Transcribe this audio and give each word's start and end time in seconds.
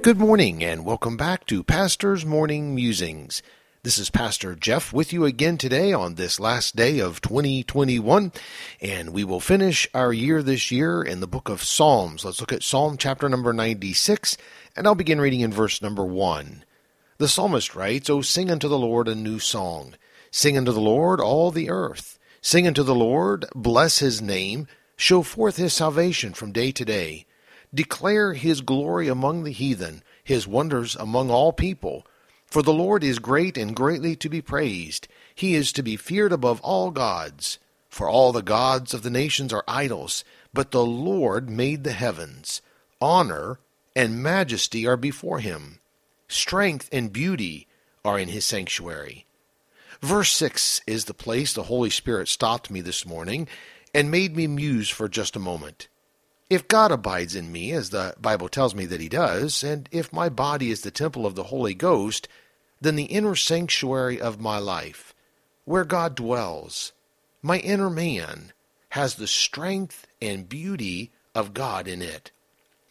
Good 0.00 0.18
morning 0.18 0.62
and 0.62 0.84
welcome 0.84 1.16
back 1.16 1.44
to 1.46 1.64
Pastor's 1.64 2.24
Morning 2.24 2.72
Musings. 2.72 3.42
This 3.82 3.98
is 3.98 4.10
Pastor 4.10 4.54
Jeff 4.54 4.92
with 4.92 5.12
you 5.12 5.24
again 5.24 5.58
today 5.58 5.92
on 5.92 6.14
this 6.14 6.38
last 6.38 6.76
day 6.76 7.00
of 7.00 7.20
2021, 7.20 8.32
and 8.80 9.12
we 9.12 9.24
will 9.24 9.40
finish 9.40 9.88
our 9.92 10.12
year 10.12 10.40
this 10.40 10.70
year 10.70 11.02
in 11.02 11.18
the 11.18 11.26
book 11.26 11.48
of 11.48 11.64
Psalms. 11.64 12.24
Let's 12.24 12.40
look 12.40 12.52
at 12.52 12.62
Psalm 12.62 12.96
chapter 12.96 13.28
number 13.28 13.52
96, 13.52 14.36
and 14.76 14.86
I'll 14.86 14.94
begin 14.94 15.20
reading 15.20 15.40
in 15.40 15.52
verse 15.52 15.82
number 15.82 16.04
1. 16.04 16.64
The 17.18 17.28
psalmist 17.28 17.74
writes, 17.74 18.08
O 18.08 18.22
sing 18.22 18.52
unto 18.52 18.68
the 18.68 18.78
Lord 18.78 19.08
a 19.08 19.16
new 19.16 19.40
song. 19.40 19.94
Sing 20.30 20.56
unto 20.56 20.70
the 20.70 20.80
Lord 20.80 21.20
all 21.20 21.50
the 21.50 21.70
earth. 21.70 22.20
Sing 22.40 22.68
unto 22.68 22.84
the 22.84 22.94
Lord, 22.94 23.46
bless 23.52 23.98
his 23.98 24.22
name, 24.22 24.68
show 24.96 25.22
forth 25.22 25.56
his 25.56 25.74
salvation 25.74 26.34
from 26.34 26.52
day 26.52 26.70
to 26.70 26.84
day. 26.84 27.26
Declare 27.74 28.34
his 28.34 28.60
glory 28.60 29.08
among 29.08 29.44
the 29.44 29.52
heathen, 29.52 30.02
his 30.24 30.46
wonders 30.46 30.96
among 30.96 31.30
all 31.30 31.52
people. 31.52 32.06
For 32.46 32.62
the 32.62 32.72
Lord 32.72 33.04
is 33.04 33.18
great 33.18 33.58
and 33.58 33.76
greatly 33.76 34.16
to 34.16 34.28
be 34.28 34.40
praised. 34.40 35.06
He 35.34 35.54
is 35.54 35.72
to 35.72 35.82
be 35.82 35.96
feared 35.96 36.32
above 36.32 36.60
all 36.62 36.90
gods. 36.90 37.58
For 37.88 38.08
all 38.08 38.32
the 38.32 38.42
gods 38.42 38.94
of 38.94 39.02
the 39.02 39.10
nations 39.10 39.52
are 39.52 39.64
idols, 39.68 40.24
but 40.54 40.70
the 40.70 40.84
Lord 40.84 41.50
made 41.50 41.84
the 41.84 41.92
heavens. 41.92 42.62
Honor 43.00 43.58
and 43.94 44.22
majesty 44.22 44.86
are 44.86 44.96
before 44.96 45.40
him. 45.40 45.80
Strength 46.28 46.88
and 46.92 47.12
beauty 47.12 47.66
are 48.04 48.18
in 48.18 48.28
his 48.28 48.44
sanctuary. 48.44 49.26
Verse 50.00 50.30
6 50.32 50.80
is 50.86 51.04
the 51.04 51.14
place 51.14 51.52
the 51.52 51.64
Holy 51.64 51.90
Spirit 51.90 52.28
stopped 52.28 52.70
me 52.70 52.80
this 52.80 53.04
morning 53.04 53.48
and 53.94 54.10
made 54.10 54.36
me 54.36 54.46
muse 54.46 54.88
for 54.88 55.08
just 55.08 55.36
a 55.36 55.40
moment. 55.40 55.88
If 56.50 56.66
God 56.66 56.90
abides 56.90 57.34
in 57.34 57.52
me, 57.52 57.72
as 57.72 57.90
the 57.90 58.14
Bible 58.18 58.48
tells 58.48 58.74
me 58.74 58.86
that 58.86 59.02
he 59.02 59.08
does, 59.10 59.62
and 59.62 59.86
if 59.92 60.14
my 60.14 60.30
body 60.30 60.70
is 60.70 60.80
the 60.80 60.90
temple 60.90 61.26
of 61.26 61.34
the 61.34 61.44
Holy 61.44 61.74
Ghost, 61.74 62.26
then 62.80 62.96
the 62.96 63.04
inner 63.04 63.34
sanctuary 63.34 64.18
of 64.18 64.40
my 64.40 64.56
life, 64.56 65.14
where 65.66 65.84
God 65.84 66.14
dwells, 66.14 66.92
my 67.42 67.58
inner 67.58 67.90
man, 67.90 68.54
has 68.90 69.16
the 69.16 69.26
strength 69.26 70.06
and 70.22 70.48
beauty 70.48 71.12
of 71.34 71.52
God 71.52 71.86
in 71.86 72.00
it. 72.00 72.30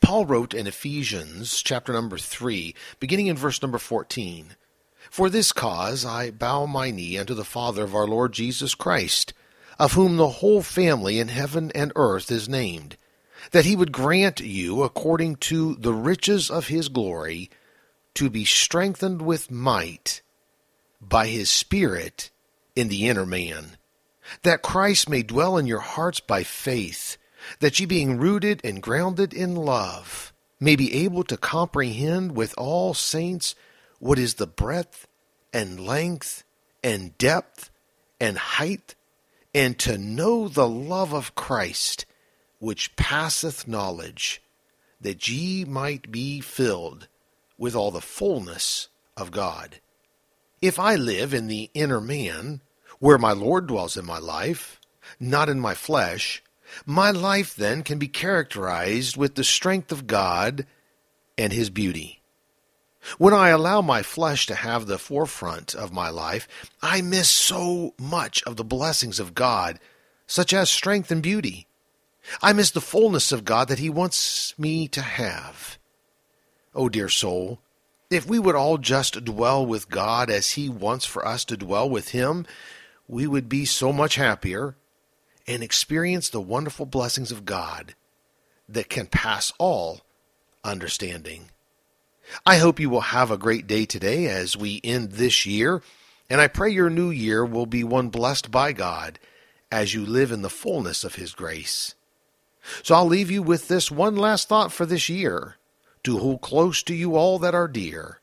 Paul 0.01 0.27
wrote 0.27 0.53
in 0.53 0.67
Ephesians 0.67 1.63
chapter 1.63 1.91
number 1.91 2.19
3, 2.19 2.75
beginning 2.99 3.25
in 3.25 3.37
verse 3.37 3.59
number 3.59 3.79
14, 3.79 4.55
For 5.09 5.31
this 5.31 5.51
cause 5.51 6.05
I 6.05 6.29
bow 6.29 6.67
my 6.67 6.91
knee 6.91 7.17
unto 7.17 7.33
the 7.33 7.43
Father 7.43 7.85
of 7.85 7.95
our 7.95 8.05
Lord 8.05 8.33
Jesus 8.33 8.75
Christ, 8.75 9.33
of 9.79 9.93
whom 9.93 10.17
the 10.17 10.29
whole 10.29 10.61
family 10.61 11.19
in 11.19 11.29
heaven 11.29 11.71
and 11.73 11.91
earth 11.95 12.29
is 12.29 12.47
named 12.47 12.97
that 13.51 13.65
he 13.65 13.75
would 13.75 13.91
grant 13.91 14.39
you, 14.39 14.83
according 14.83 15.35
to 15.35 15.75
the 15.75 15.93
riches 15.93 16.49
of 16.49 16.67
his 16.67 16.89
glory, 16.89 17.49
to 18.13 18.29
be 18.29 18.45
strengthened 18.45 19.21
with 19.21 19.51
might 19.51 20.21
by 21.01 21.27
his 21.27 21.49
Spirit 21.49 22.31
in 22.75 22.87
the 22.87 23.07
inner 23.07 23.25
man, 23.25 23.77
that 24.43 24.61
Christ 24.61 25.09
may 25.09 25.23
dwell 25.23 25.57
in 25.57 25.67
your 25.67 25.79
hearts 25.79 26.19
by 26.19 26.43
faith, 26.43 27.17
that 27.59 27.79
ye 27.79 27.85
being 27.85 28.17
rooted 28.17 28.61
and 28.63 28.81
grounded 28.81 29.33
in 29.33 29.55
love, 29.55 30.33
may 30.59 30.75
be 30.75 30.93
able 31.05 31.23
to 31.23 31.37
comprehend 31.37 32.35
with 32.35 32.53
all 32.57 32.93
saints 32.93 33.55
what 33.99 34.19
is 34.19 34.35
the 34.35 34.47
breadth 34.47 35.07
and 35.53 35.79
length 35.79 36.43
and 36.83 37.17
depth 37.17 37.69
and 38.19 38.37
height, 38.37 38.95
and 39.53 39.77
to 39.79 39.97
know 39.97 40.47
the 40.47 40.67
love 40.67 41.13
of 41.13 41.35
Christ 41.35 42.05
which 42.59 42.95
passeth 42.95 43.67
knowledge, 43.67 44.41
that 44.99 45.27
ye 45.27 45.63
might 45.63 46.11
be 46.11 46.41
filled 46.41 47.07
with 47.57 47.75
all 47.75 47.91
the 47.91 48.01
fullness 48.01 48.89
of 49.15 49.31
God. 49.31 49.79
If 50.61 50.79
I 50.79 50.95
live 50.95 51.33
in 51.33 51.47
the 51.47 51.69
inner 51.73 52.01
man, 52.01 52.61
where 52.99 53.17
my 53.17 53.31
Lord 53.31 53.67
dwells 53.67 53.95
in 53.95 54.05
my 54.05 54.17
life, 54.17 54.79
not 55.19 55.49
in 55.49 55.59
my 55.59 55.73
flesh, 55.73 56.43
my 56.85 57.11
life 57.11 57.55
then 57.55 57.83
can 57.83 57.99
be 57.99 58.07
characterized 58.07 59.17
with 59.17 59.35
the 59.35 59.43
strength 59.43 59.91
of 59.91 60.07
God 60.07 60.65
and 61.37 61.53
His 61.53 61.69
beauty. 61.69 62.21
When 63.17 63.33
I 63.33 63.49
allow 63.49 63.81
my 63.81 64.01
flesh 64.01 64.47
to 64.47 64.55
have 64.55 64.85
the 64.85 64.97
forefront 64.97 65.73
of 65.73 65.93
my 65.93 66.09
life, 66.09 66.47
I 66.81 67.01
miss 67.01 67.29
so 67.29 67.93
much 67.99 68.43
of 68.43 68.57
the 68.57 68.65
blessings 68.65 69.19
of 69.19 69.35
God, 69.35 69.79
such 70.25 70.53
as 70.53 70.69
strength 70.69 71.09
and 71.11 71.23
beauty. 71.23 71.66
I 72.41 72.53
miss 72.53 72.71
the 72.71 72.81
fullness 72.81 73.31
of 73.31 73.45
God 73.45 73.67
that 73.69 73.79
He 73.79 73.89
wants 73.89 74.57
me 74.57 74.87
to 74.89 75.01
have. 75.01 75.77
Oh, 76.75 76.89
dear 76.89 77.09
soul, 77.09 77.59
if 78.09 78.27
we 78.27 78.39
would 78.39 78.55
all 78.55 78.77
just 78.77 79.25
dwell 79.25 79.65
with 79.65 79.89
God 79.89 80.29
as 80.29 80.51
He 80.51 80.69
wants 80.69 81.05
for 81.05 81.27
us 81.27 81.43
to 81.45 81.57
dwell 81.57 81.89
with 81.89 82.09
Him, 82.09 82.45
we 83.07 83.27
would 83.27 83.49
be 83.49 83.65
so 83.65 83.91
much 83.91 84.15
happier 84.15 84.75
and 85.47 85.63
experience 85.63 86.29
the 86.29 86.41
wonderful 86.41 86.85
blessings 86.85 87.31
of 87.31 87.45
God 87.45 87.95
that 88.67 88.89
can 88.89 89.07
pass 89.07 89.53
all 89.57 90.01
understanding. 90.63 91.49
I 92.45 92.57
hope 92.57 92.79
you 92.79 92.89
will 92.89 93.01
have 93.01 93.31
a 93.31 93.37
great 93.37 93.67
day 93.67 93.85
today 93.85 94.27
as 94.27 94.57
we 94.57 94.81
end 94.83 95.13
this 95.13 95.45
year, 95.45 95.81
and 96.29 96.41
I 96.41 96.47
pray 96.47 96.69
your 96.71 96.89
new 96.89 97.09
year 97.09 97.45
will 97.45 97.65
be 97.65 97.83
one 97.83 98.09
blessed 98.09 98.51
by 98.51 98.73
God 98.73 99.19
as 99.71 99.93
you 99.93 100.05
live 100.05 100.31
in 100.31 100.41
the 100.41 100.49
fullness 100.49 101.03
of 101.05 101.15
His 101.15 101.33
grace. 101.33 101.95
So 102.83 102.95
I'll 102.95 103.05
leave 103.05 103.31
you 103.31 103.41
with 103.41 103.67
this 103.67 103.91
one 103.91 104.15
last 104.15 104.47
thought 104.47 104.71
for 104.71 104.85
this 104.85 105.09
year 105.09 105.55
to 106.03 106.17
hold 106.17 106.41
close 106.41 106.83
to 106.83 106.93
you 106.93 107.15
all 107.15 107.39
that 107.39 107.55
are 107.55 107.67
dear. 107.67 108.19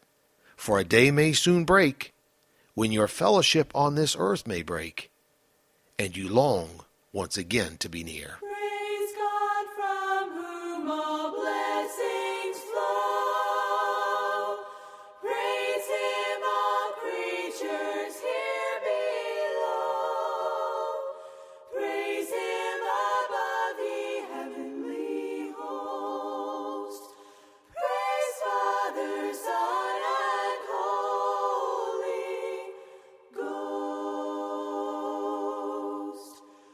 For 0.57 0.79
a 0.79 0.85
day 0.85 1.11
may 1.11 1.33
soon 1.33 1.65
break 1.65 2.15
when 2.75 2.93
your 2.93 3.09
fellowship 3.09 3.71
on 3.75 3.95
this 3.95 4.17
earth 4.19 4.47
may 4.47 4.63
break, 4.63 5.11
and 5.99 6.17
you 6.17 6.29
long 6.29 6.85
once 7.13 7.37
again 7.37 7.77
to 7.79 7.89
be 7.89 8.03
near. 8.03 8.39